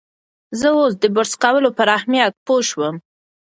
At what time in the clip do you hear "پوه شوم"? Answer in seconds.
2.45-2.95